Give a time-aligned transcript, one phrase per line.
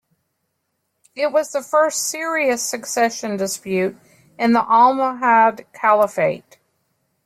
[1.13, 3.95] It was the first serious succession dispute
[4.39, 6.57] in the Almohad Caliphate.